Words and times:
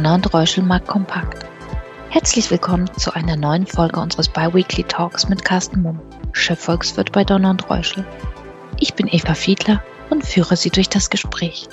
Donner 0.00 0.14
und 0.14 0.32
Reuschel 0.32 0.64
mag 0.64 0.86
kompakt. 0.86 1.44
Herzlich 2.08 2.50
willkommen 2.50 2.90
zu 2.96 3.12
einer 3.12 3.36
neuen 3.36 3.66
Folge 3.66 4.00
unseres 4.00 4.30
Biweekly 4.30 4.84
Talks 4.84 5.28
mit 5.28 5.44
Carsten 5.44 5.82
Mumm, 5.82 6.00
Chefvolkswirt 6.32 7.12
bei 7.12 7.22
Donner 7.22 7.50
und 7.50 7.68
Reuschel. 7.68 8.06
Ich 8.78 8.94
bin 8.94 9.08
Eva 9.08 9.34
Fiedler 9.34 9.84
und 10.08 10.24
führe 10.24 10.56
Sie 10.56 10.70
durch 10.70 10.88
das 10.88 11.10
Gespräch. 11.10 11.68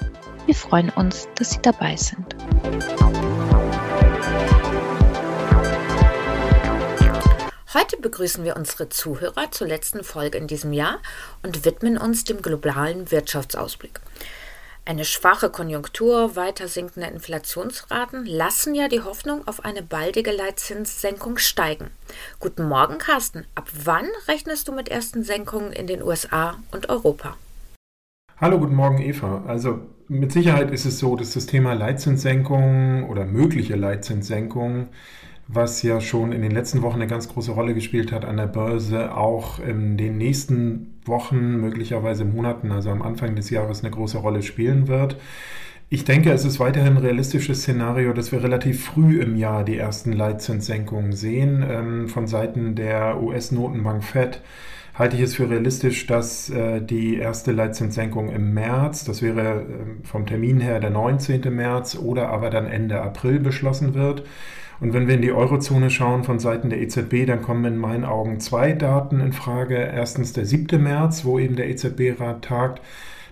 Wir 0.46 0.56
freuen 0.56 0.90
uns, 0.90 1.30
dass 1.36 1.52
Sie 1.52 1.62
dabei 1.62 1.96
sind. 1.96 2.36
Heute 7.74 7.96
begrüßen 8.02 8.44
wir 8.44 8.58
unsere 8.58 8.90
Zuhörer 8.90 9.52
zur 9.52 9.68
letzten 9.68 10.04
Folge 10.04 10.38
in 10.38 10.48
diesem 10.48 10.74
Jahr 10.74 11.00
und 11.44 11.64
widmen 11.64 11.98
uns 11.98 12.26
dem 12.26 12.42
globalen 12.42 13.10
Wirtschaftsausblick. 13.10 14.02
Eine 14.88 15.04
schwache 15.04 15.50
Konjunktur, 15.50 16.38
weiter 16.38 16.70
sinkende 16.70 17.10
Inflationsraten 17.10 18.26
lassen 18.26 18.74
ja 18.74 18.88
die 18.88 19.02
Hoffnung 19.02 19.46
auf 19.46 19.66
eine 19.66 19.82
baldige 19.82 20.32
Leitzinssenkung 20.32 21.40
steigen. 21.40 21.88
Guten 22.40 22.70
Morgen, 22.70 22.98
Carsten. 22.98 23.44
Ab 23.54 23.70
wann 23.84 24.06
rechnest 24.30 24.70
du 24.70 24.72
mit 24.72 24.88
ersten 24.88 25.24
Senkungen 25.24 25.74
in 25.74 25.88
den 25.88 26.02
USA 26.02 26.58
und 26.72 26.88
Europa? 26.88 27.36
Hallo, 28.38 28.60
guten 28.60 28.76
Morgen, 28.76 29.02
Eva. 29.02 29.44
Also 29.46 29.82
mit 30.08 30.32
Sicherheit 30.32 30.72
ist 30.72 30.86
es 30.86 31.00
so, 31.00 31.18
dass 31.18 31.34
das 31.34 31.48
Thema 31.48 31.74
Leitzinssenkung 31.74 33.10
oder 33.10 33.26
mögliche 33.26 33.76
Leitzinssenkung 33.76 34.88
was 35.48 35.82
ja 35.82 36.02
schon 36.02 36.34
in 36.34 36.42
den 36.42 36.52
letzten 36.52 36.82
Wochen 36.82 36.96
eine 36.96 37.08
ganz 37.08 37.30
große 37.30 37.52
Rolle 37.52 37.74
gespielt 37.74 38.12
hat 38.12 38.26
an 38.26 38.38
der 38.38 38.48
Börse, 38.48 39.16
auch 39.16 39.60
in 39.60 39.98
den 39.98 40.18
nächsten 40.18 40.97
Wochen, 41.08 41.58
möglicherweise 41.60 42.26
Monaten, 42.26 42.72
also 42.72 42.90
am 42.90 43.02
Anfang 43.02 43.36
des 43.36 43.50
Jahres 43.50 43.84
eine 43.84 43.92
große 43.92 44.18
Rolle 44.18 44.44
spielen 44.44 44.88
wird. 44.88 45.18
Ich 45.90 46.04
denke, 46.04 46.32
es 46.32 46.44
ist 46.44 46.60
weiterhin 46.60 46.98
ein 46.98 47.04
realistisches 47.04 47.62
Szenario, 47.62 48.12
dass 48.12 48.34
wir 48.34 48.44
relativ 48.44 48.84
früh 48.84 49.22
im 49.22 49.38
Jahr 49.38 49.64
die 49.64 49.78
ersten 49.78 50.12
Leitzinssenkungen 50.12 51.14
sehen. 51.14 51.66
Ähm, 51.68 52.10
von 52.10 52.28
Seiten 52.28 52.76
der 52.76 53.22
US-Notenbank 53.22 54.04
Fed 54.04 54.42
halte 54.94 55.16
ich 55.16 55.22
es 55.22 55.36
für 55.36 55.50
realistisch, 55.50 56.06
dass 56.06 56.50
äh, 56.50 56.82
die 56.82 57.16
erste 57.16 57.54
Leitzinssenkung 57.54 58.30
im 58.30 58.54
März, 58.54 59.06
das 59.06 59.22
wäre 59.22 59.62
äh, 59.62 60.06
vom 60.06 60.26
Termin 60.26 60.60
her 60.60 60.82
der 60.82 60.90
19. 60.90 61.56
März 61.56 61.96
oder 61.96 62.30
aber 62.30 62.50
dann 62.50 62.68
Ende 62.68 63.02
April 63.02 63.40
beschlossen 63.40 63.94
wird. 63.94 64.24
Und 64.80 64.94
wenn 64.94 65.08
wir 65.08 65.16
in 65.16 65.22
die 65.22 65.32
Eurozone 65.32 65.90
schauen 65.90 66.24
von 66.24 66.40
Seiten 66.40 66.70
der 66.70 66.82
EZB, 66.82 67.26
dann 67.26 67.42
kommen 67.42 67.66
in 67.66 67.78
meinen 67.78 68.06
Augen 68.06 68.40
zwei 68.40 68.74
Daten 68.74 69.20
in 69.20 69.34
Frage. 69.34 69.76
Erstens 69.76 70.34
der 70.34 70.46
7. 70.46 70.82
März, 70.82 71.26
wo 71.26 71.40
eben 71.40 71.56
der 71.56 71.70
EZB-Rat 71.70 72.44
tagt. 72.44 72.82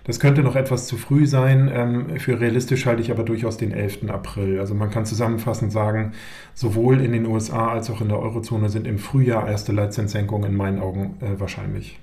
Das 0.06 0.20
könnte 0.20 0.42
noch 0.42 0.54
etwas 0.54 0.86
zu 0.86 0.96
früh 0.96 1.26
sein. 1.26 1.70
Ähm, 1.72 2.18
für 2.20 2.40
realistisch 2.40 2.86
halte 2.86 3.02
ich 3.02 3.10
aber 3.10 3.24
durchaus 3.24 3.56
den 3.56 3.72
11. 3.72 4.08
April. 4.08 4.60
Also 4.60 4.74
man 4.74 4.90
kann 4.90 5.04
zusammenfassend 5.04 5.72
sagen, 5.72 6.12
sowohl 6.54 7.00
in 7.00 7.12
den 7.12 7.26
USA 7.26 7.68
als 7.68 7.90
auch 7.90 8.00
in 8.00 8.08
der 8.08 8.20
Eurozone 8.20 8.68
sind 8.68 8.86
im 8.86 8.98
Frühjahr 8.98 9.48
erste 9.48 9.72
Leitzinssenkungen 9.72 10.50
in 10.50 10.56
meinen 10.56 10.78
Augen 10.78 11.16
äh, 11.20 11.40
wahrscheinlich. 11.40 11.98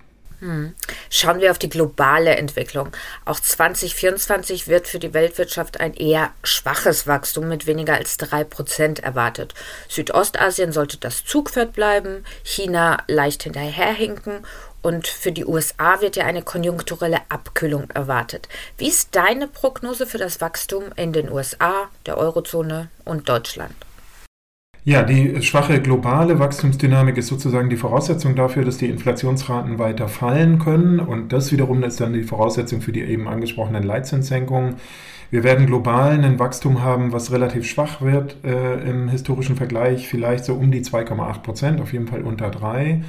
Schauen 1.09 1.39
wir 1.39 1.51
auf 1.51 1.59
die 1.59 1.69
globale 1.69 2.35
Entwicklung. 2.35 2.91
Auch 3.23 3.39
2024 3.39 4.67
wird 4.67 4.87
für 4.87 4.99
die 4.99 5.13
Weltwirtschaft 5.13 5.79
ein 5.79 5.93
eher 5.93 6.31
schwaches 6.43 7.07
Wachstum 7.07 7.47
mit 7.47 7.65
weniger 7.65 7.93
als 7.93 8.19
3% 8.19 9.01
erwartet. 9.01 9.53
Südostasien 9.87 10.71
sollte 10.71 10.97
das 10.97 11.23
Zugpferd 11.23 11.73
bleiben, 11.73 12.25
China 12.43 13.03
leicht 13.07 13.43
hinterherhinken 13.43 14.45
und 14.81 15.07
für 15.07 15.31
die 15.31 15.45
USA 15.45 16.01
wird 16.01 16.17
ja 16.17 16.25
eine 16.25 16.41
konjunkturelle 16.41 17.21
Abkühlung 17.29 17.89
erwartet. 17.91 18.49
Wie 18.77 18.89
ist 18.89 19.15
deine 19.15 19.47
Prognose 19.47 20.05
für 20.05 20.17
das 20.17 20.41
Wachstum 20.41 20.85
in 20.97 21.13
den 21.13 21.31
USA, 21.31 21.89
der 22.05 22.17
Eurozone 22.17 22.89
und 23.05 23.29
Deutschland? 23.29 23.73
Ja, 24.85 25.03
die 25.03 25.41
schwache 25.41 25.81
globale 25.81 26.39
Wachstumsdynamik 26.39 27.15
ist 27.15 27.27
sozusagen 27.27 27.69
die 27.69 27.77
Voraussetzung 27.77 28.35
dafür, 28.35 28.65
dass 28.65 28.77
die 28.77 28.89
Inflationsraten 28.89 29.79
weiter 29.79 30.09
fallen 30.09 30.59
können. 30.59 30.99
Und 30.99 31.31
das 31.31 31.53
wiederum 31.53 31.83
ist 31.83 32.01
dann 32.01 32.11
die 32.11 32.23
Voraussetzung 32.23 32.81
für 32.81 32.91
die 32.91 33.01
eben 33.01 33.29
angesprochenen 33.29 33.83
Leitzinssenkungen. 33.83 34.75
Wir 35.33 35.43
werden 35.43 35.65
global 35.65 36.23
ein 36.23 36.37
Wachstum 36.37 36.83
haben, 36.83 37.11
was 37.11 37.31
relativ 37.31 37.67
schwach 37.67 38.03
wird 38.03 38.35
äh, 38.45 38.87
im 38.87 39.09
historischen 39.09 39.55
Vergleich, 39.55 40.07
vielleicht 40.07 40.45
so 40.45 40.53
um 40.53 40.69
die 40.69 40.81
2,8 40.81 41.39
Prozent, 41.41 41.81
auf 41.81 41.91
jeden 41.91 42.05
Fall 42.05 42.21
unter 42.21 42.51
drei. 42.51 43.01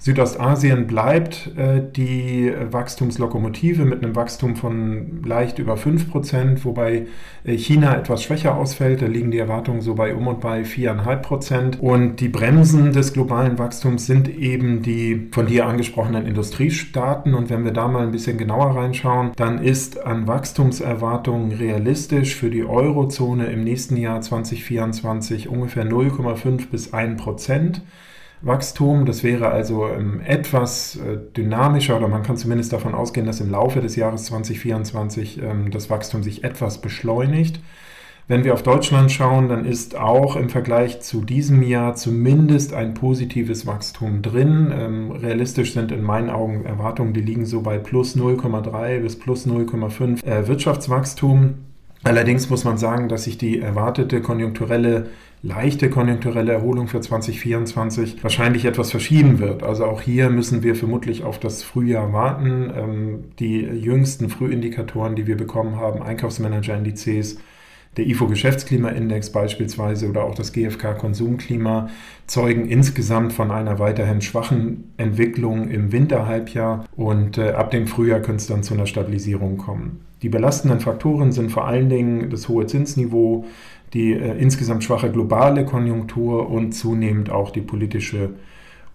Südostasien 0.00 0.86
bleibt 0.86 1.50
äh, 1.56 1.82
die 1.82 2.52
Wachstumslokomotive 2.70 3.84
mit 3.84 4.04
einem 4.04 4.14
Wachstum 4.14 4.54
von 4.54 5.22
leicht 5.24 5.58
über 5.58 5.74
5%, 5.74 6.64
wobei 6.64 7.06
äh, 7.44 7.56
China 7.56 7.96
etwas 7.96 8.22
schwächer 8.22 8.54
ausfällt. 8.56 9.02
Da 9.02 9.06
liegen 9.06 9.32
die 9.32 9.38
Erwartungen 9.38 9.80
so 9.80 9.96
bei 9.96 10.14
um 10.14 10.28
und 10.28 10.40
bei 10.40 10.62
4,5%. 10.62 11.80
Und 11.80 12.20
die 12.20 12.28
Bremsen 12.28 12.92
des 12.92 13.12
globalen 13.12 13.58
Wachstums 13.58 14.06
sind 14.06 14.28
eben 14.28 14.82
die 14.82 15.28
von 15.32 15.46
dir 15.46 15.66
angesprochenen 15.66 16.26
Industriestaaten. 16.26 17.34
Und 17.34 17.50
wenn 17.50 17.64
wir 17.64 17.72
da 17.72 17.88
mal 17.88 18.04
ein 18.04 18.12
bisschen 18.12 18.38
genauer 18.38 18.76
reinschauen, 18.76 19.32
dann 19.34 19.58
ist 19.58 20.04
an 20.04 20.28
Wachstumserwartungen 20.28 21.58
realistisch 21.68 22.34
für 22.34 22.50
die 22.50 22.64
Eurozone 22.64 23.46
im 23.46 23.62
nächsten 23.62 23.96
Jahr 23.96 24.20
2024 24.20 25.48
ungefähr 25.48 25.84
0,5 25.84 26.70
bis 26.70 26.92
1 26.92 27.22
Prozent. 27.22 27.82
Wachstum. 28.40 29.04
Das 29.04 29.24
wäre 29.24 29.50
also 29.50 29.88
ähm, 29.88 30.20
etwas 30.24 30.96
äh, 30.96 31.18
dynamischer 31.36 31.96
oder 31.96 32.08
man 32.08 32.22
kann 32.22 32.36
zumindest 32.36 32.72
davon 32.72 32.94
ausgehen, 32.94 33.26
dass 33.26 33.40
im 33.40 33.50
Laufe 33.50 33.80
des 33.80 33.96
Jahres 33.96 34.24
2024 34.26 35.42
ähm, 35.42 35.70
das 35.70 35.90
Wachstum 35.90 36.22
sich 36.22 36.44
etwas 36.44 36.80
beschleunigt. 36.80 37.60
Wenn 38.30 38.44
wir 38.44 38.52
auf 38.52 38.62
Deutschland 38.62 39.10
schauen, 39.10 39.48
dann 39.48 39.64
ist 39.64 39.96
auch 39.96 40.36
im 40.36 40.50
Vergleich 40.50 41.00
zu 41.00 41.22
diesem 41.22 41.62
Jahr 41.62 41.94
zumindest 41.94 42.74
ein 42.74 42.92
positives 42.92 43.66
Wachstum 43.66 44.20
drin. 44.20 44.70
Ähm, 44.70 45.10
realistisch 45.12 45.72
sind 45.72 45.90
in 45.92 46.02
meinen 46.02 46.28
Augen 46.28 46.66
Erwartungen, 46.66 47.14
die 47.14 47.22
liegen 47.22 47.46
so 47.46 47.62
bei 47.62 47.78
plus 47.78 48.18
0,3 48.18 49.00
bis 49.00 49.18
plus 49.18 49.46
0,5 49.46 50.22
äh, 50.26 50.46
Wirtschaftswachstum. 50.46 51.54
Allerdings 52.04 52.50
muss 52.50 52.64
man 52.64 52.76
sagen, 52.76 53.08
dass 53.08 53.24
sich 53.24 53.38
die 53.38 53.60
erwartete 53.60 54.20
konjunkturelle 54.20 55.06
leichte 55.42 55.88
konjunkturelle 55.88 56.52
Erholung 56.52 56.88
für 56.88 57.00
2024 57.00 58.22
wahrscheinlich 58.22 58.66
etwas 58.66 58.90
verschieben 58.90 59.38
wird. 59.38 59.62
Also 59.62 59.86
auch 59.86 60.02
hier 60.02 60.28
müssen 60.30 60.62
wir 60.62 60.74
vermutlich 60.74 61.24
auf 61.24 61.38
das 61.38 61.62
Frühjahr 61.62 62.12
warten. 62.12 62.72
Ähm, 62.76 63.24
die 63.38 63.60
jüngsten 63.60 64.28
Frühindikatoren, 64.28 65.16
die 65.16 65.26
wir 65.26 65.38
bekommen 65.38 65.76
haben, 65.76 66.02
Einkaufsmanager-Indizes, 66.02 67.38
der 67.96 68.06
IFO-Geschäftsklimaindex 68.06 69.30
beispielsweise 69.30 70.08
oder 70.08 70.24
auch 70.24 70.34
das 70.34 70.52
GfK-Konsumklima 70.52 71.88
zeugen 72.26 72.68
insgesamt 72.68 73.32
von 73.32 73.50
einer 73.50 73.78
weiterhin 73.78 74.20
schwachen 74.20 74.92
Entwicklung 74.96 75.68
im 75.68 75.90
Winterhalbjahr 75.90 76.84
und 76.96 77.38
äh, 77.38 77.50
ab 77.50 77.70
dem 77.70 77.86
Frühjahr 77.86 78.20
könnte 78.20 78.42
es 78.42 78.46
dann 78.46 78.62
zu 78.62 78.74
einer 78.74 78.86
Stabilisierung 78.86 79.56
kommen. 79.56 80.00
Die 80.22 80.28
belastenden 80.28 80.80
Faktoren 80.80 81.32
sind 81.32 81.50
vor 81.50 81.66
allen 81.66 81.88
Dingen 81.88 82.30
das 82.30 82.48
hohe 82.48 82.66
Zinsniveau, 82.66 83.46
die 83.94 84.12
äh, 84.12 84.38
insgesamt 84.38 84.84
schwache 84.84 85.10
globale 85.10 85.64
Konjunktur 85.64 86.50
und 86.50 86.72
zunehmend 86.72 87.30
auch 87.30 87.50
die 87.50 87.60
politische 87.60 88.30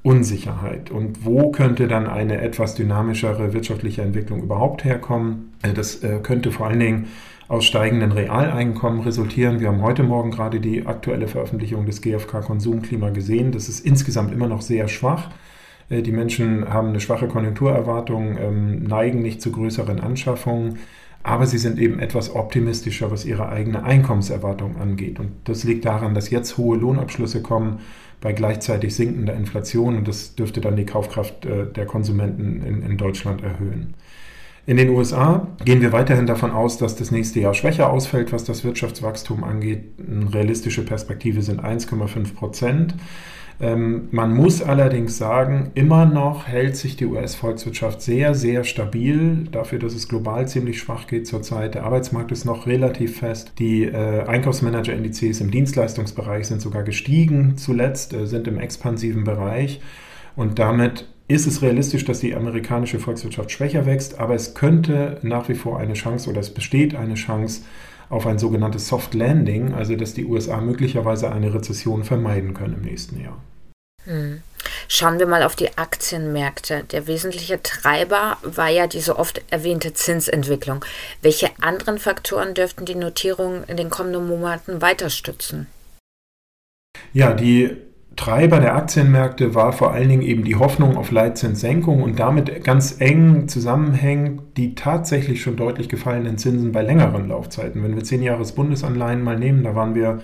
Unsicherheit. 0.03 0.91
Und 0.91 1.25
wo 1.25 1.51
könnte 1.51 1.87
dann 1.87 2.07
eine 2.07 2.41
etwas 2.41 2.75
dynamischere 2.75 3.53
wirtschaftliche 3.53 4.01
Entwicklung 4.01 4.43
überhaupt 4.43 4.83
herkommen? 4.83 5.53
Äh, 5.61 5.73
das 5.73 6.03
äh, 6.03 6.19
könnte 6.21 6.51
vor 6.51 6.67
allen 6.67 6.79
Dingen 6.79 7.07
aus 7.53 7.65
steigenden 7.65 8.11
Realeinkommen 8.11 9.01
resultieren. 9.01 9.59
Wir 9.59 9.67
haben 9.67 9.83
heute 9.83 10.01
Morgen 10.01 10.31
gerade 10.31 10.59
die 10.59 10.87
aktuelle 10.87 11.27
Veröffentlichung 11.27 11.85
des 11.85 12.01
GfK 12.01 12.41
Konsumklima 12.41 13.11
gesehen. 13.11 13.51
Das 13.51 13.69
ist 13.69 13.85
insgesamt 13.85 14.33
immer 14.33 14.47
noch 14.47 14.61
sehr 14.61 14.87
schwach. 14.87 15.29
Äh, 15.89 16.01
die 16.01 16.11
Menschen 16.11 16.67
haben 16.67 16.89
eine 16.89 16.99
schwache 16.99 17.27
Konjunkturerwartung, 17.27 18.37
ähm, 18.39 18.83
neigen 18.83 19.21
nicht 19.21 19.41
zu 19.41 19.51
größeren 19.51 19.99
Anschaffungen 19.99 20.79
aber 21.23 21.45
sie 21.45 21.57
sind 21.57 21.79
eben 21.79 21.99
etwas 21.99 22.35
optimistischer, 22.35 23.09
was 23.09 23.23
ihre 23.23 23.47
eigene 23.47 23.83
Einkommenserwartung 23.83 24.75
angeht. 24.75 25.21
Und 25.21 25.31
das 25.45 25.63
liegt 25.63 25.85
daran, 25.85 26.13
dass 26.13 26.29
jetzt 26.29 26.57
hohe 26.57 26.77
Lohnabschlüsse 26.77 27.41
kommen 27.41 27.79
bei 28.19 28.33
gleichzeitig 28.33 28.93
sinkender 28.93 29.33
Inflation 29.33 29.97
und 29.97 30.07
das 30.07 30.35
dürfte 30.35 30.59
dann 30.59 30.75
die 30.75 30.85
Kaufkraft 30.85 31.45
äh, 31.45 31.65
der 31.65 31.85
Konsumenten 31.85 32.61
in, 32.61 32.83
in 32.83 32.97
Deutschland 32.97 33.41
erhöhen. 33.41 33.93
In 34.65 34.77
den 34.77 34.89
USA 34.89 35.47
gehen 35.65 35.81
wir 35.81 35.91
weiterhin 35.91 36.25
davon 36.25 36.51
aus, 36.51 36.77
dass 36.77 36.95
das 36.95 37.11
nächste 37.11 37.41
Jahr 37.41 37.53
schwächer 37.53 37.89
ausfällt, 37.89 38.31
was 38.31 38.45
das 38.45 38.63
Wirtschaftswachstum 38.63 39.43
angeht. 39.43 39.83
Eine 39.99 40.33
realistische 40.33 40.85
Perspektive 40.85 41.41
sind 41.41 41.61
1,5 41.61 42.33
Prozent. 42.33 42.95
Ähm, 43.59 44.07
man 44.11 44.33
muss 44.33 44.61
allerdings 44.61 45.17
sagen, 45.17 45.71
immer 45.75 46.05
noch 46.05 46.47
hält 46.47 46.77
sich 46.77 46.95
die 46.95 47.05
US-Volkswirtschaft 47.05 48.01
sehr, 48.01 48.35
sehr 48.35 48.63
stabil, 48.63 49.47
dafür, 49.51 49.79
dass 49.79 49.93
es 49.93 50.07
global 50.07 50.47
ziemlich 50.47 50.79
schwach 50.79 51.07
geht 51.07 51.27
zurzeit. 51.27 51.75
Der 51.75 51.83
Arbeitsmarkt 51.83 52.31
ist 52.31 52.45
noch 52.45 52.65
relativ 52.65 53.19
fest. 53.19 53.51
Die 53.59 53.83
äh, 53.83 54.23
Einkaufsmanager-Indizes 54.25 55.41
im 55.41 55.51
Dienstleistungsbereich 55.51 56.47
sind 56.47 56.61
sogar 56.61 56.83
gestiegen 56.83 57.57
zuletzt, 57.57 58.13
äh, 58.13 58.27
sind 58.27 58.47
im 58.47 58.59
expansiven 58.59 59.25
Bereich. 59.25 59.81
Und 60.35 60.57
damit 60.57 61.07
ist 61.27 61.47
es 61.47 61.61
realistisch, 61.61 62.05
dass 62.05 62.19
die 62.19 62.35
amerikanische 62.35 62.99
Volkswirtschaft 62.99 63.51
schwächer 63.51 63.85
wächst, 63.85 64.19
aber 64.19 64.35
es 64.35 64.53
könnte 64.55 65.19
nach 65.21 65.49
wie 65.49 65.55
vor 65.55 65.79
eine 65.79 65.93
Chance 65.93 66.29
oder 66.29 66.41
es 66.41 66.53
besteht 66.53 66.95
eine 66.95 67.15
Chance, 67.15 67.61
auf 68.09 68.27
ein 68.27 68.37
sogenanntes 68.37 68.87
Soft 68.87 69.13
Landing, 69.13 69.73
also 69.73 69.95
dass 69.95 70.13
die 70.13 70.25
USA 70.25 70.61
möglicherweise 70.61 71.31
eine 71.31 71.53
Rezession 71.53 72.03
vermeiden 72.03 72.53
können 72.53 72.75
im 72.75 72.81
nächsten 72.81 73.19
Jahr. 73.19 73.41
Hm. 74.05 74.41
Schauen 74.87 75.17
wir 75.17 75.25
mal 75.25 75.43
auf 75.43 75.55
die 75.55 75.77
Aktienmärkte. 75.77 76.83
Der 76.91 77.07
wesentliche 77.07 77.63
Treiber 77.63 78.37
war 78.43 78.69
ja 78.69 78.85
diese 78.87 79.17
oft 79.17 79.41
erwähnte 79.49 79.93
Zinsentwicklung. 79.93 80.83
Welche 81.21 81.49
anderen 81.61 81.97
Faktoren 81.97 82.53
dürften 82.53 82.85
die 82.85 82.95
Notierung 82.95 83.63
in 83.67 83.77
den 83.77 83.89
kommenden 83.89 84.27
Monaten 84.27 84.81
weiter 84.81 85.09
stützen? 85.09 85.67
Ja, 87.13 87.33
die 87.33 87.77
Treiber 88.15 88.59
der 88.59 88.75
Aktienmärkte 88.75 89.55
war 89.55 89.73
vor 89.73 89.91
allen 89.91 90.09
Dingen 90.09 90.21
eben 90.21 90.43
die 90.43 90.55
Hoffnung 90.55 90.97
auf 90.97 91.11
Leitzinssenkung 91.11 92.03
und 92.03 92.19
damit 92.19 92.63
ganz 92.63 92.97
eng 92.99 93.47
zusammenhängt 93.47 94.41
die 94.55 94.75
tatsächlich 94.75 95.41
schon 95.41 95.55
deutlich 95.55 95.89
gefallenen 95.89 96.37
Zinsen 96.37 96.71
bei 96.71 96.83
längeren 96.83 97.27
Laufzeiten. 97.27 97.83
Wenn 97.83 97.95
wir 97.95 98.03
10 98.03 98.21
Jahres 98.21 98.51
Bundesanleihen 98.51 99.23
mal 99.23 99.39
nehmen, 99.39 99.63
da 99.63 99.75
waren 99.75 99.95
wir 99.95 100.21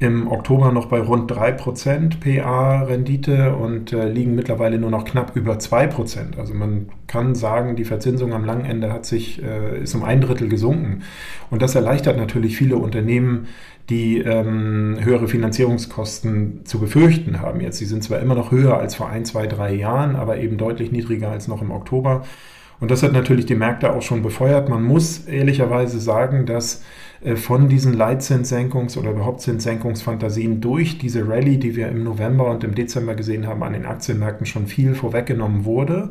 im 0.00 0.26
Oktober 0.30 0.72
noch 0.72 0.86
bei 0.86 1.00
rund 1.00 1.30
3% 1.30 2.18
PA-Rendite 2.20 3.54
und 3.54 3.92
äh, 3.92 4.08
liegen 4.08 4.34
mittlerweile 4.34 4.78
nur 4.78 4.90
noch 4.90 5.04
knapp 5.04 5.36
über 5.36 5.54
2%. 5.54 6.36
Also 6.36 6.52
man 6.52 6.88
kann 7.06 7.34
sagen, 7.34 7.76
die 7.76 7.84
Verzinsung 7.84 8.32
am 8.32 8.44
langen 8.44 8.64
Ende 8.64 8.92
hat 8.92 9.06
sich, 9.06 9.42
äh, 9.42 9.82
ist 9.82 9.94
um 9.94 10.02
ein 10.02 10.20
Drittel 10.20 10.48
gesunken. 10.48 11.02
Und 11.50 11.62
das 11.62 11.74
erleichtert 11.76 12.16
natürlich 12.16 12.56
viele 12.56 12.76
Unternehmen, 12.76 13.46
die 13.88 14.18
ähm, 14.18 14.96
höhere 15.00 15.28
Finanzierungskosten 15.28 16.64
zu 16.64 16.80
befürchten 16.80 17.40
haben. 17.40 17.60
Jetzt, 17.60 17.78
sie 17.78 17.84
sind 17.84 18.02
zwar 18.02 18.18
immer 18.18 18.34
noch 18.34 18.50
höher 18.50 18.78
als 18.78 18.94
vor 18.94 19.08
ein, 19.08 19.24
zwei, 19.24 19.46
drei 19.46 19.74
Jahren, 19.74 20.16
aber 20.16 20.38
eben 20.38 20.56
deutlich 20.56 20.90
niedriger 20.90 21.30
als 21.30 21.48
noch 21.48 21.62
im 21.62 21.70
Oktober. 21.70 22.24
Und 22.84 22.90
das 22.90 23.02
hat 23.02 23.14
natürlich 23.14 23.46
die 23.46 23.54
Märkte 23.54 23.94
auch 23.94 24.02
schon 24.02 24.22
befeuert. 24.22 24.68
Man 24.68 24.82
muss 24.82 25.20
ehrlicherweise 25.26 25.98
sagen, 25.98 26.44
dass 26.44 26.82
äh, 27.22 27.34
von 27.34 27.70
diesen 27.70 27.96
Leitzinssenkungs- 27.96 28.98
oder 28.98 29.12
überhaupt 29.12 29.40
Zinssenkungsfantasien 29.40 30.60
durch 30.60 30.98
diese 30.98 31.26
Rallye, 31.26 31.56
die 31.56 31.76
wir 31.76 31.88
im 31.88 32.04
November 32.04 32.50
und 32.50 32.62
im 32.62 32.74
Dezember 32.74 33.14
gesehen 33.14 33.46
haben, 33.46 33.62
an 33.62 33.72
den 33.72 33.86
Aktienmärkten 33.86 34.44
schon 34.44 34.66
viel 34.66 34.94
vorweggenommen 34.94 35.64
wurde. 35.64 36.10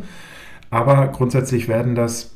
Aber 0.72 1.10
grundsätzlich 1.10 1.68
werden 1.68 1.94
das 1.94 2.34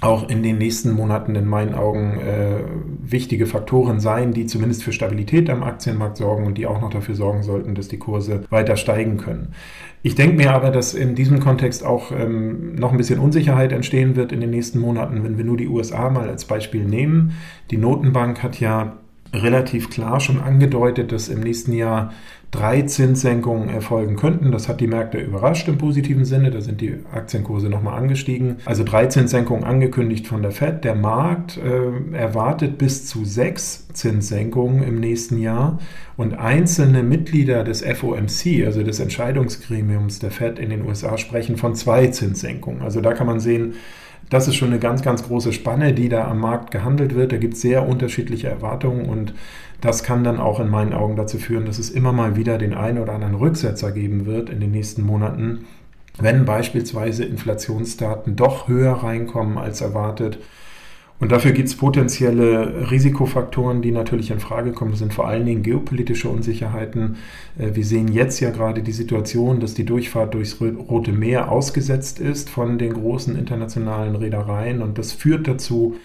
auch 0.00 0.28
in 0.28 0.42
den 0.42 0.58
nächsten 0.58 0.92
Monaten 0.92 1.34
in 1.34 1.46
meinen 1.46 1.74
Augen 1.74 2.20
äh, 2.20 2.60
wichtige 3.02 3.46
Faktoren 3.46 3.98
sein, 3.98 4.32
die 4.32 4.46
zumindest 4.46 4.84
für 4.84 4.92
Stabilität 4.92 5.50
am 5.50 5.64
Aktienmarkt 5.64 6.18
sorgen 6.18 6.46
und 6.46 6.56
die 6.56 6.66
auch 6.66 6.80
noch 6.80 6.90
dafür 6.90 7.16
sorgen 7.16 7.42
sollten, 7.42 7.74
dass 7.74 7.88
die 7.88 7.98
Kurse 7.98 8.44
weiter 8.50 8.76
steigen 8.76 9.16
können. 9.16 9.54
Ich 10.02 10.14
denke 10.14 10.36
mir 10.36 10.52
aber, 10.52 10.70
dass 10.70 10.94
in 10.94 11.16
diesem 11.16 11.40
Kontext 11.40 11.84
auch 11.84 12.12
ähm, 12.12 12.76
noch 12.76 12.92
ein 12.92 12.96
bisschen 12.96 13.18
Unsicherheit 13.18 13.72
entstehen 13.72 14.14
wird 14.14 14.30
in 14.30 14.40
den 14.40 14.50
nächsten 14.50 14.78
Monaten, 14.78 15.24
wenn 15.24 15.36
wir 15.36 15.44
nur 15.44 15.56
die 15.56 15.68
USA 15.68 16.10
mal 16.10 16.28
als 16.28 16.44
Beispiel 16.44 16.84
nehmen. 16.84 17.32
Die 17.72 17.76
Notenbank 17.76 18.42
hat 18.42 18.60
ja 18.60 18.98
relativ 19.32 19.90
klar 19.90 20.20
schon 20.20 20.40
angedeutet, 20.40 21.12
dass 21.12 21.28
im 21.28 21.40
nächsten 21.40 21.72
Jahr 21.72 22.12
drei 22.50 22.82
Zinssenkungen 22.82 23.68
erfolgen 23.68 24.16
könnten. 24.16 24.52
Das 24.52 24.68
hat 24.68 24.80
die 24.80 24.86
Märkte 24.86 25.18
überrascht 25.18 25.68
im 25.68 25.76
positiven 25.76 26.24
Sinne. 26.24 26.50
Da 26.50 26.60
sind 26.62 26.80
die 26.80 26.94
Aktienkurse 27.12 27.68
nochmal 27.68 27.98
angestiegen. 27.98 28.56
Also 28.64 28.84
drei 28.84 29.06
Zinssenkungen 29.06 29.64
angekündigt 29.64 30.26
von 30.26 30.40
der 30.40 30.52
Fed. 30.52 30.84
Der 30.84 30.94
Markt 30.94 31.58
äh, 31.58 32.16
erwartet 32.16 32.78
bis 32.78 33.06
zu 33.06 33.24
sechs 33.26 33.88
Zinssenkungen 33.92 34.82
im 34.82 34.98
nächsten 34.98 35.38
Jahr. 35.38 35.78
Und 36.16 36.38
einzelne 36.38 37.02
Mitglieder 37.02 37.64
des 37.64 37.82
FOMC, 37.82 38.64
also 38.64 38.82
des 38.82 38.98
Entscheidungsgremiums 38.98 40.18
der 40.18 40.30
Fed 40.30 40.58
in 40.58 40.70
den 40.70 40.86
USA, 40.86 41.18
sprechen 41.18 41.56
von 41.58 41.74
zwei 41.74 42.06
Zinssenkungen. 42.06 42.80
Also 42.80 43.02
da 43.02 43.12
kann 43.12 43.26
man 43.26 43.40
sehen, 43.40 43.74
das 44.30 44.48
ist 44.48 44.56
schon 44.56 44.68
eine 44.68 44.78
ganz, 44.78 45.02
ganz 45.02 45.22
große 45.24 45.52
Spanne, 45.52 45.94
die 45.94 46.08
da 46.08 46.28
am 46.28 46.40
Markt 46.40 46.70
gehandelt 46.70 47.14
wird. 47.14 47.32
Da 47.32 47.36
gibt 47.38 47.54
es 47.54 47.62
sehr 47.62 47.86
unterschiedliche 47.86 48.48
Erwartungen 48.48 49.06
und 49.06 49.34
das 49.80 50.02
kann 50.02 50.24
dann 50.24 50.38
auch 50.38 50.60
in 50.60 50.68
meinen 50.68 50.92
Augen 50.92 51.16
dazu 51.16 51.38
führen, 51.38 51.66
dass 51.66 51.78
es 51.78 51.90
immer 51.90 52.12
mal 52.12 52.36
wieder 52.36 52.58
den 52.58 52.74
einen 52.74 52.98
oder 52.98 53.14
anderen 53.14 53.36
Rücksetzer 53.36 53.92
geben 53.92 54.26
wird 54.26 54.50
in 54.50 54.60
den 54.60 54.72
nächsten 54.72 55.02
Monaten, 55.02 55.66
wenn 56.18 56.44
beispielsweise 56.44 57.24
Inflationsdaten 57.24 58.34
doch 58.34 58.68
höher 58.68 58.92
reinkommen 58.92 59.56
als 59.56 59.80
erwartet 59.80 60.38
und 61.20 61.32
dafür 61.32 61.50
gibt 61.50 61.68
es 61.68 61.76
potenzielle 61.76 62.90
Risikofaktoren, 62.90 63.82
die 63.82 63.90
natürlich 63.90 64.30
in 64.30 64.38
Frage 64.38 64.70
kommen. 64.72 64.92
Das 64.92 65.00
sind 65.00 65.12
vor 65.12 65.26
allen 65.26 65.46
Dingen 65.46 65.64
geopolitische 65.64 66.28
Unsicherheiten. 66.28 67.16
Äh, 67.58 67.74
wir 67.74 67.84
sehen 67.84 68.08
jetzt 68.08 68.38
ja 68.38 68.50
gerade 68.50 68.82
die 68.82 68.92
Situation, 68.92 69.58
dass 69.58 69.74
die 69.74 69.84
Durchfahrt 69.84 70.34
durchs 70.34 70.60
Rote 70.60 71.12
Meer 71.12 71.50
ausgesetzt 71.50 72.20
ist 72.20 72.48
von 72.48 72.78
den 72.78 72.92
großen 72.92 73.36
internationalen 73.36 74.14
Reedereien. 74.14 74.80
Und 74.80 74.98
das 74.98 75.12
führt 75.12 75.48
dazu, 75.48 75.96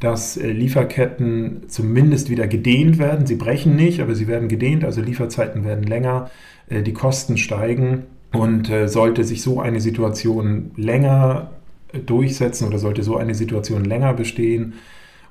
dass 0.00 0.36
äh, 0.36 0.50
Lieferketten 0.50 1.62
zumindest 1.68 2.28
wieder 2.28 2.48
gedehnt 2.48 2.98
werden. 2.98 3.24
Sie 3.24 3.36
brechen 3.36 3.76
nicht, 3.76 4.00
aber 4.00 4.16
sie 4.16 4.26
werden 4.26 4.48
gedehnt, 4.48 4.84
also 4.84 5.00
Lieferzeiten 5.00 5.64
werden 5.64 5.84
länger, 5.84 6.28
äh, 6.68 6.82
die 6.82 6.92
Kosten 6.92 7.36
steigen. 7.36 8.04
Und 8.32 8.70
sollte 8.86 9.24
sich 9.24 9.40
so 9.40 9.60
eine 9.60 9.80
Situation 9.80 10.72
länger 10.76 11.52
durchsetzen 11.98 12.66
oder 12.66 12.78
sollte 12.78 13.02
so 13.02 13.16
eine 13.16 13.34
Situation 13.34 13.84
länger 13.84 14.14
bestehen 14.14 14.74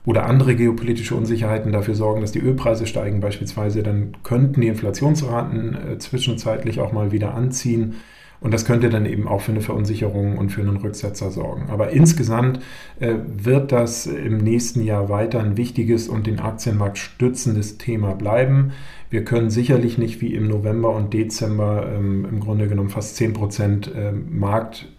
oder 0.06 0.26
andere 0.26 0.56
geopolitische 0.56 1.16
Unsicherheiten 1.16 1.72
dafür 1.72 1.96
sorgen, 1.96 2.22
dass 2.22 2.32
die 2.32 2.40
Ölpreise 2.40 2.86
steigen 2.86 3.20
beispielsweise, 3.20 3.82
dann 3.82 4.18
könnten 4.24 4.62
die 4.62 4.68
Inflationsraten 4.68 5.76
äh, 5.76 5.98
zwischenzeitlich 5.98 6.80
auch 6.80 6.92
mal 6.92 7.12
wieder 7.12 7.34
anziehen. 7.34 7.96
Und 8.42 8.54
das 8.54 8.66
könnte 8.66 8.90
dann 8.90 9.06
eben 9.06 9.28
auch 9.28 9.42
für 9.42 9.54
eine 9.54 9.62
Verunsicherung 9.62 10.38
und 10.38 10.50
für 10.50 10.62
einen 10.62 10.78
Rücksetzer 10.78 11.32
sorgen. 11.32 11.70
Aber 11.70 11.90
insgesamt 11.92 12.60
äh, 13.00 13.16
wird 13.26 13.72
das 13.72 14.06
im 14.06 14.38
nächsten 14.38 14.84
Jahr 14.84 15.10
weiter 15.10 15.40
ein 15.40 15.58
wichtiges 15.58 16.08
und 16.08 16.28
den 16.28 16.40
Aktienmarkt 16.40 16.98
stützendes 17.00 17.80
Thema 17.80 18.14
bleiben. 18.14 18.74
Wir 19.10 19.24
können 19.24 19.50
sicherlich 19.50 19.98
nicht 19.98 20.22
wie 20.22 20.36
im 20.36 20.48
November 20.48 20.94
und 20.96 21.14
Dezember 21.14 21.88
ähm, 21.96 22.28
im 22.30 22.40
Grunde 22.40 22.68
genommen 22.68 22.90
fast 22.90 23.16
10 23.16 23.34
Prozent 23.34 23.92
äh, 23.96 24.12
Markt 24.12 24.90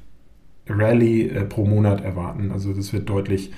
Rallye 0.69 1.29
äh, 1.29 1.45
pro 1.45 1.65
Monat 1.65 2.03
erwarten. 2.05 2.51
Also 2.53 2.73
das 2.73 2.93
wird 2.93 3.09
deutlich 3.09 3.53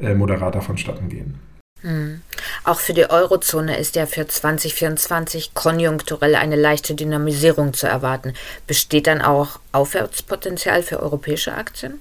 äh, 0.00 0.14
moderater 0.14 0.62
vonstatten 0.62 1.08
gehen. 1.08 1.34
Hm. 1.82 2.22
Auch 2.64 2.80
für 2.80 2.94
die 2.94 3.08
Eurozone 3.08 3.78
ist 3.78 3.96
ja 3.96 4.06
für 4.06 4.26
2024 4.26 5.54
konjunkturell 5.54 6.34
eine 6.34 6.56
leichte 6.56 6.94
Dynamisierung 6.94 7.74
zu 7.74 7.86
erwarten. 7.86 8.32
Besteht 8.66 9.06
dann 9.06 9.20
auch 9.20 9.60
Aufwärtspotenzial 9.72 10.82
für 10.82 11.00
europäische 11.00 11.54
Aktien? 11.54 12.00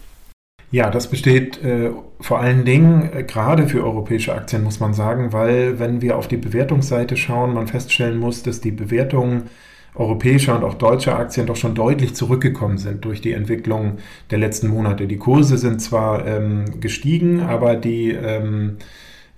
Ja, 0.72 0.90
das 0.90 1.08
besteht 1.08 1.64
äh, 1.64 1.92
vor 2.20 2.40
allen 2.40 2.66
Dingen 2.66 3.12
äh, 3.14 3.24
gerade 3.24 3.68
für 3.68 3.84
europäische 3.84 4.34
Aktien, 4.34 4.64
muss 4.64 4.80
man 4.80 4.94
sagen, 4.94 5.32
weil 5.32 5.80
wenn 5.80 6.02
wir 6.02 6.18
auf 6.18 6.28
die 6.28 6.38
Bewertungsseite 6.38 7.16
schauen, 7.18 7.54
man 7.54 7.68
feststellen 7.68 8.18
muss, 8.18 8.44
dass 8.44 8.62
die 8.62 8.72
Bewertungen 8.72 9.50
europäischer 9.96 10.56
und 10.56 10.64
auch 10.64 10.76
deutscher 10.76 11.18
Aktien 11.18 11.48
doch 11.48 11.56
schon 11.56 11.76
deutlich 11.76 12.16
zurückgekommen 12.16 12.78
sind 12.78 13.06
durch 13.06 13.22
die 13.22 13.32
Entwicklung 13.32 13.98
der 14.32 14.40
letzten 14.40 14.68
Monate. 14.68 15.08
Die 15.08 15.18
Kurse 15.18 15.58
sind 15.58 15.82
zwar 15.82 16.26
ähm, 16.26 16.80
gestiegen, 16.80 17.42
aber 17.42 17.76
die, 17.76 18.12
ähm, 18.12 18.78
äh, 18.80 18.84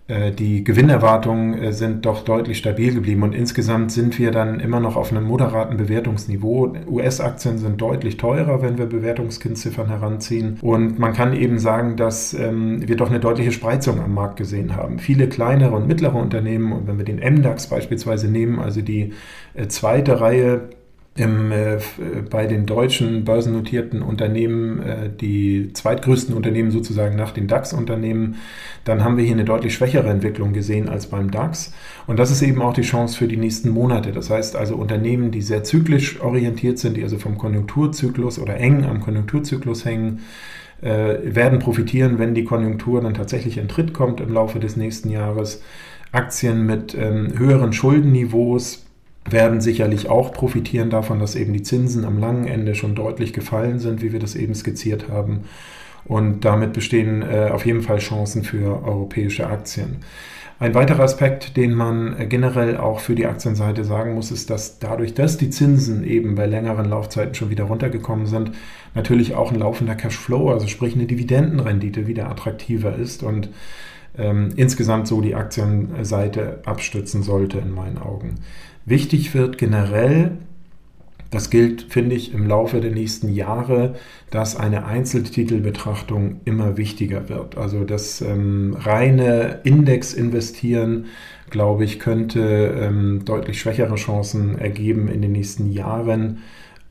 die 0.09 0.63
Gewinnerwartungen 0.63 1.61
äh, 1.61 1.73
sind 1.73 2.05
doch 2.05 2.23
deutlich 2.23 2.57
stabil 2.57 2.93
geblieben 2.93 3.23
und 3.23 3.35
insgesamt 3.35 3.91
sind 3.91 4.17
wir 4.17 4.31
dann 4.31 4.61
immer 4.61 4.79
noch 4.79 4.95
auf 4.95 5.11
einem 5.11 5.25
moderaten 5.25 5.75
Bewertungsniveau. 5.75 6.75
US-Aktien 6.87 7.57
sind 7.57 7.81
deutlich 7.81 8.15
teurer, 8.15 8.61
wenn 8.61 8.77
wir 8.77 8.85
Bewertungskennziffern 8.85 9.89
heranziehen 9.89 10.59
und 10.61 10.97
man 10.97 11.11
kann 11.11 11.33
eben 11.33 11.59
sagen, 11.59 11.97
dass 11.97 12.33
ähm, 12.33 12.87
wir 12.87 12.95
doch 12.95 13.09
eine 13.09 13.19
deutliche 13.19 13.51
Spreizung 13.51 13.99
am 13.99 14.13
Markt 14.13 14.37
gesehen 14.37 14.77
haben. 14.77 14.99
Viele 14.99 15.27
kleinere 15.27 15.75
und 15.75 15.87
mittlere 15.87 16.15
Unternehmen 16.15 16.71
und 16.71 16.87
wenn 16.87 16.97
wir 16.97 17.05
den 17.05 17.19
MDAX 17.19 17.67
beispielsweise 17.67 18.29
nehmen, 18.29 18.59
also 18.59 18.81
die 18.81 19.13
äh, 19.55 19.67
zweite 19.67 20.21
Reihe 20.21 20.69
im, 21.17 21.51
äh, 21.51 21.77
bei 22.29 22.45
den 22.45 22.65
deutschen 22.65 23.25
börsennotierten 23.25 24.01
Unternehmen, 24.01 24.79
äh, 24.79 25.09
die 25.09 25.73
zweitgrößten 25.73 26.35
Unternehmen 26.35 26.71
sozusagen 26.71 27.15
nach 27.15 27.31
den 27.31 27.47
DAX-Unternehmen, 27.47 28.35
dann 28.85 29.03
haben 29.03 29.17
wir 29.17 29.25
hier 29.25 29.33
eine 29.33 29.43
deutlich 29.43 29.73
schwächere 29.73 30.09
Entwicklung 30.09 30.53
gesehen 30.53 30.87
als 30.87 31.07
beim 31.07 31.31
DAX. 31.31 31.73
Und 32.05 32.19
das 32.19 32.31
ist 32.31 32.43
eben 32.43 32.61
auch 32.61 32.73
die 32.73 32.83
Chance 32.83 33.17
für 33.17 33.27
die 33.27 33.37
nächsten 33.37 33.69
Monate. 33.69 34.11
Das 34.11 34.29
heißt 34.29 34.55
also 34.55 34.75
Unternehmen, 34.75 35.31
die 35.31 35.41
sehr 35.41 35.63
zyklisch 35.63 36.21
orientiert 36.21 36.77
sind, 36.77 36.97
die 36.97 37.03
also 37.03 37.17
vom 37.17 37.37
Konjunkturzyklus 37.37 38.39
oder 38.39 38.57
eng 38.57 38.85
am 38.85 39.01
Konjunkturzyklus 39.01 39.85
hängen, 39.85 40.19
äh, 40.81 41.17
werden 41.23 41.57
profitieren, 41.57 42.19
wenn 42.19 42.35
die 42.35 42.43
Konjunktur 42.43 43.01
dann 43.01 43.15
tatsächlich 43.15 43.57
in 43.57 43.67
Tritt 43.67 43.93
kommt 43.93 44.21
im 44.21 44.31
Laufe 44.31 44.59
des 44.59 44.77
nächsten 44.77 45.09
Jahres. 45.09 45.63
Aktien 46.11 46.65
mit 46.65 46.95
ähm, 46.95 47.37
höheren 47.37 47.73
Schuldenniveaus, 47.73 48.86
werden 49.29 49.61
sicherlich 49.61 50.09
auch 50.09 50.33
profitieren 50.33 50.89
davon, 50.89 51.19
dass 51.19 51.35
eben 51.35 51.53
die 51.53 51.63
Zinsen 51.63 52.05
am 52.05 52.19
langen 52.19 52.47
Ende 52.47 52.75
schon 52.75 52.95
deutlich 52.95 53.33
gefallen 53.33 53.79
sind, 53.79 54.01
wie 54.01 54.13
wir 54.13 54.19
das 54.19 54.35
eben 54.35 54.55
skizziert 54.55 55.09
haben. 55.09 55.45
Und 56.05 56.45
damit 56.45 56.73
bestehen 56.73 57.21
äh, 57.21 57.49
auf 57.51 57.65
jeden 57.65 57.81
Fall 57.81 57.97
Chancen 57.97 58.43
für 58.43 58.83
europäische 58.83 59.47
Aktien. 59.47 59.97
Ein 60.59 60.73
weiterer 60.73 61.03
Aspekt, 61.03 61.55
den 61.55 61.75
man 61.75 62.29
generell 62.29 62.77
auch 62.77 62.99
für 62.99 63.13
die 63.13 63.27
Aktienseite 63.27 63.83
sagen 63.83 64.15
muss, 64.15 64.31
ist, 64.31 64.49
dass 64.49 64.79
dadurch, 64.79 65.13
dass 65.13 65.37
die 65.37 65.51
Zinsen 65.51 66.03
eben 66.03 66.33
bei 66.33 66.47
längeren 66.47 66.89
Laufzeiten 66.89 67.35
schon 67.35 67.51
wieder 67.51 67.65
runtergekommen 67.65 68.25
sind, 68.25 68.53
natürlich 68.95 69.35
auch 69.35 69.51
ein 69.51 69.59
laufender 69.59 69.93
Cashflow, 69.93 70.49
also 70.49 70.65
sprich 70.65 70.95
eine 70.95 71.05
Dividendenrendite 71.05 72.07
wieder 72.07 72.27
attraktiver 72.31 72.95
ist 72.95 73.21
und 73.21 73.49
ähm, 74.17 74.49
insgesamt 74.55 75.07
so 75.07 75.21
die 75.21 75.35
Aktienseite 75.35 76.61
abstützen 76.65 77.23
sollte 77.23 77.59
in 77.59 77.71
meinen 77.71 77.97
Augen. 77.97 78.35
Wichtig 78.85 79.33
wird 79.33 79.57
generell, 79.57 80.37
das 81.29 81.49
gilt, 81.49 81.87
finde 81.89 82.15
ich, 82.15 82.33
im 82.33 82.47
Laufe 82.47 82.79
der 82.79 82.91
nächsten 82.91 83.29
Jahre, 83.29 83.95
dass 84.31 84.55
eine 84.55 84.85
Einzeltitelbetrachtung 84.85 86.39
immer 86.45 86.77
wichtiger 86.77 87.27
wird. 87.27 87.57
Also 87.57 87.83
das 87.83 88.21
ähm, 88.21 88.77
reine 88.79 89.59
Index-Investieren, 89.63 91.07
glaube 91.49 91.83
ich, 91.83 91.99
könnte 91.99 92.77
ähm, 92.79 93.25
deutlich 93.25 93.59
schwächere 93.59 93.95
Chancen 93.95 94.57
ergeben 94.57 95.09
in 95.09 95.21
den 95.21 95.33
nächsten 95.33 95.69
Jahren 95.71 96.39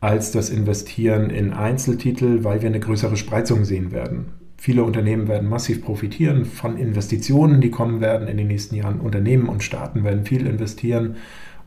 als 0.00 0.30
das 0.30 0.50
Investieren 0.50 1.30
in 1.30 1.52
Einzeltitel, 1.52 2.45
weil 2.45 2.61
wir 2.61 2.68
eine 2.68 2.80
größere 2.80 3.16
Spreizung 3.16 3.64
sehen 3.64 3.92
werden. 3.92 4.46
Viele 4.59 4.85
Unternehmen 4.85 5.29
werden 5.29 5.49
massiv 5.49 5.85
profitieren 5.85 6.45
von 6.45 6.79
Investitionen, 6.79 7.61
die 7.61 7.71
kommen 7.71 8.01
werden 8.01 8.27
in 8.27 8.37
den 8.37 8.49
nächsten 8.49 8.75
Jahren. 8.75 9.01
Unternehmen 9.01 9.49
und 9.49 9.63
Staaten 9.63 10.03
werden 10.03 10.25
viel 10.25 10.47
investieren 10.47 11.17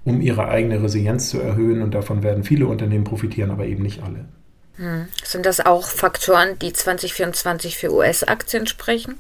um 0.04 0.22
ihre 0.22 0.48
eigene 0.48 0.82
Resilienz 0.82 1.30
zu 1.30 1.40
erhöhen. 1.40 1.82
Und 1.82 1.94
davon 1.94 2.24
werden 2.24 2.44
viele 2.44 2.68
Unternehmen 2.68 3.04
profitieren, 3.04 3.52
aber 3.52 3.66
eben 3.66 3.84
nicht 3.84 4.02
alle. 4.04 4.26
Hm. 4.76 5.08
Sind 5.24 5.46
das 5.46 5.60
auch 5.60 5.88
Faktoren, 5.88 6.58
die 6.60 6.74
2024 6.74 7.78
für 7.78 7.94
US-Aktien 7.94 8.68
sprechen? 8.68 9.16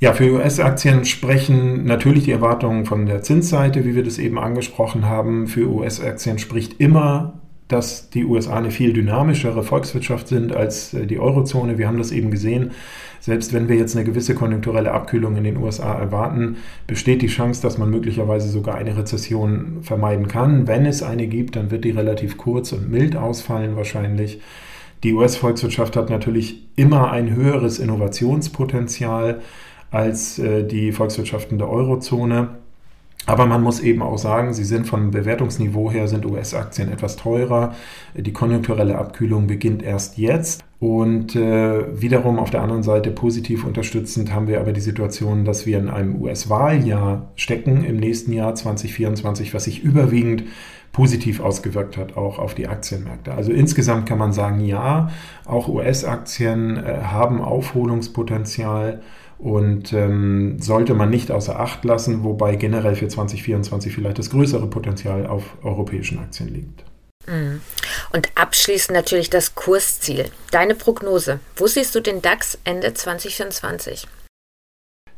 Ja, 0.00 0.12
für 0.12 0.30
US-Aktien 0.32 1.04
sprechen 1.04 1.84
natürlich 1.84 2.24
die 2.24 2.32
Erwartungen 2.32 2.86
von 2.86 3.06
der 3.06 3.22
Zinsseite, 3.22 3.84
wie 3.84 3.96
wir 3.96 4.04
das 4.04 4.18
eben 4.18 4.38
angesprochen 4.38 5.06
haben. 5.06 5.48
Für 5.48 5.68
US-Aktien 5.68 6.38
spricht 6.38 6.80
immer 6.80 7.40
dass 7.68 8.10
die 8.10 8.24
USA 8.24 8.56
eine 8.56 8.70
viel 8.70 8.92
dynamischere 8.92 9.62
Volkswirtschaft 9.62 10.28
sind 10.28 10.54
als 10.54 10.94
äh, 10.94 11.06
die 11.06 11.18
Eurozone. 11.18 11.78
Wir 11.78 11.86
haben 11.86 11.98
das 11.98 12.12
eben 12.12 12.30
gesehen. 12.30 12.72
Selbst 13.20 13.52
wenn 13.52 13.68
wir 13.68 13.76
jetzt 13.76 13.94
eine 13.94 14.04
gewisse 14.04 14.34
konjunkturelle 14.34 14.92
Abkühlung 14.92 15.36
in 15.36 15.44
den 15.44 15.58
USA 15.58 15.92
erwarten, 15.94 16.56
besteht 16.86 17.20
die 17.20 17.26
Chance, 17.26 17.60
dass 17.60 17.76
man 17.76 17.90
möglicherweise 17.90 18.48
sogar 18.48 18.76
eine 18.76 18.96
Rezession 18.96 19.78
vermeiden 19.82 20.28
kann. 20.28 20.66
Wenn 20.66 20.86
es 20.86 21.02
eine 21.02 21.26
gibt, 21.26 21.56
dann 21.56 21.70
wird 21.70 21.84
die 21.84 21.90
relativ 21.90 22.38
kurz 22.38 22.72
und 22.72 22.90
mild 22.90 23.16
ausfallen 23.16 23.76
wahrscheinlich. 23.76 24.40
Die 25.02 25.12
US-Volkswirtschaft 25.12 25.96
hat 25.96 26.10
natürlich 26.10 26.68
immer 26.76 27.12
ein 27.12 27.34
höheres 27.34 27.78
Innovationspotenzial 27.78 29.40
als 29.90 30.38
äh, 30.38 30.64
die 30.64 30.92
Volkswirtschaften 30.92 31.58
der 31.58 31.68
Eurozone. 31.68 32.48
Aber 33.28 33.44
man 33.44 33.62
muss 33.62 33.80
eben 33.80 34.00
auch 34.00 34.16
sagen, 34.16 34.54
sie 34.54 34.64
sind 34.64 34.86
vom 34.86 35.10
Bewertungsniveau 35.10 35.90
her, 35.90 36.08
sind 36.08 36.24
US-Aktien 36.24 36.90
etwas 36.90 37.16
teurer. 37.16 37.74
Die 38.16 38.32
konjunkturelle 38.32 38.96
Abkühlung 38.96 39.46
beginnt 39.46 39.82
erst 39.82 40.16
jetzt. 40.16 40.64
Und 40.80 41.36
äh, 41.36 42.00
wiederum 42.00 42.38
auf 42.38 42.48
der 42.48 42.62
anderen 42.62 42.82
Seite 42.82 43.10
positiv 43.10 43.66
unterstützend 43.66 44.32
haben 44.32 44.48
wir 44.48 44.60
aber 44.60 44.72
die 44.72 44.80
Situation, 44.80 45.44
dass 45.44 45.66
wir 45.66 45.78
in 45.78 45.90
einem 45.90 46.22
US-Wahljahr 46.22 47.30
stecken 47.34 47.84
im 47.84 47.98
nächsten 47.98 48.32
Jahr 48.32 48.54
2024, 48.54 49.52
was 49.52 49.64
sich 49.64 49.84
überwiegend 49.84 50.44
positiv 50.92 51.40
ausgewirkt 51.40 51.96
hat, 51.96 52.16
auch 52.16 52.38
auf 52.38 52.54
die 52.54 52.66
Aktienmärkte. 52.66 53.32
Also 53.32 53.52
insgesamt 53.52 54.08
kann 54.08 54.18
man 54.18 54.32
sagen, 54.32 54.60
ja, 54.60 55.10
auch 55.44 55.68
US-Aktien 55.68 56.76
äh, 56.76 57.02
haben 57.04 57.40
Aufholungspotenzial 57.40 59.02
und 59.38 59.92
ähm, 59.92 60.56
sollte 60.60 60.94
man 60.94 61.10
nicht 61.10 61.30
außer 61.30 61.58
Acht 61.60 61.84
lassen, 61.84 62.24
wobei 62.24 62.56
generell 62.56 62.96
für 62.96 63.08
2024 63.08 63.94
vielleicht 63.94 64.18
das 64.18 64.30
größere 64.30 64.66
Potenzial 64.66 65.26
auf 65.26 65.56
europäischen 65.62 66.18
Aktien 66.18 66.52
liegt. 66.52 66.84
Mhm. 67.28 67.60
Und 68.12 68.30
abschließend 68.34 68.96
natürlich 68.96 69.30
das 69.30 69.54
Kursziel. 69.54 70.30
Deine 70.50 70.74
Prognose. 70.74 71.40
Wo 71.56 71.66
siehst 71.66 71.94
du 71.94 72.00
den 72.00 72.22
DAX 72.22 72.58
Ende 72.64 72.94
2024? 72.94 74.08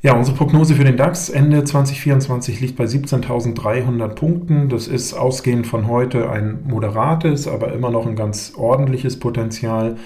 Ja, 0.02 0.14
unsere 0.14 0.34
Prognose 0.34 0.76
für 0.76 0.84
den 0.84 0.96
DAX 0.96 1.28
Ende 1.28 1.62
2024 1.62 2.60
liegt 2.60 2.76
bei 2.76 2.84
17.300 2.84 4.08
Punkten. 4.08 4.70
Das 4.70 4.88
ist 4.88 5.12
ausgehend 5.12 5.66
von 5.66 5.88
heute 5.88 6.30
ein 6.30 6.60
moderates, 6.64 7.46
aber 7.46 7.72
immer 7.74 7.90
noch 7.90 8.06
ein 8.06 8.16
ganz 8.16 8.54
ordentliches 8.56 9.18
Potenzial. 9.18 9.98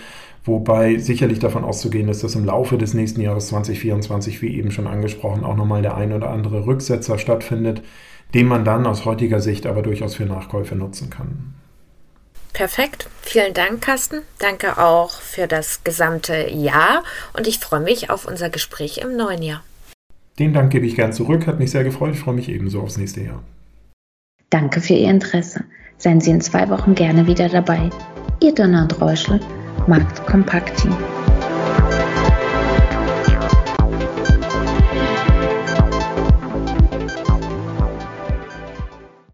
Wobei 0.45 0.99
sicherlich 0.99 1.39
davon 1.39 1.63
auszugehen 1.63 2.09
ist, 2.09 2.25
dass 2.25 2.35
im 2.35 2.45
Laufe 2.45 2.77
des 2.77 2.93
nächsten 2.93 3.21
Jahres 3.21 3.47
2024, 3.49 4.43
wie 4.43 4.59
eben 4.59 4.73
schon 4.73 4.89
angesprochen, 4.89 5.45
auch 5.45 5.55
nochmal 5.55 5.83
der 5.83 5.97
ein 5.97 6.13
oder 6.13 6.31
andere 6.31 6.67
Rücksetzer 6.67 7.17
stattfindet, 7.17 7.81
den 8.35 8.49
man 8.49 8.65
dann 8.65 8.87
aus 8.87 9.05
heutiger 9.05 9.41
Sicht 9.41 9.65
aber 9.65 9.83
durchaus 9.83 10.17
für 10.17 10.27
Nachkäufe 10.27 10.75
nutzen 10.75 11.09
kann. 11.09 11.55
Perfekt. 12.53 13.09
Vielen 13.23 13.55
Dank, 13.55 13.81
Carsten. 13.81 14.23
Danke 14.41 14.77
auch 14.79 15.21
für 15.21 15.47
das 15.47 15.85
gesamte 15.85 16.51
Jahr 16.51 17.05
und 17.33 17.47
ich 17.47 17.61
freue 17.61 17.81
mich 17.81 18.11
auf 18.11 18.27
unser 18.27 18.51
Gespräch 18.51 18.99
im 18.99 19.17
neuen 19.17 19.43
Jahr. 19.43 19.63
Den 20.39 20.53
Dank 20.53 20.73
gebe 20.73 20.87
ich 20.87 20.97
gern 20.97 21.13
zurück. 21.13 21.47
Hat 21.47 21.59
mich 21.59 21.71
sehr 21.71 21.85
gefreut. 21.85 22.15
Ich 22.15 22.21
freue 22.21 22.35
mich 22.35 22.49
ebenso 22.49 22.81
aufs 22.81 22.97
nächste 22.97 23.23
Jahr. 23.23 23.43
Danke 24.51 24.81
für 24.81 24.95
Ihr 24.95 25.11
Interesse. 25.11 25.65
Seien 25.97 26.21
Sie 26.21 26.31
in 26.31 26.41
zwei 26.41 26.69
Wochen 26.71 26.95
gerne 26.95 27.27
wieder 27.27 27.49
dabei. 27.49 27.91
Ihr 28.43 28.55
Donald 28.55 29.01
Reuschel 29.01 29.41
Marktkompakt 29.87 30.77
Team. 30.81 30.97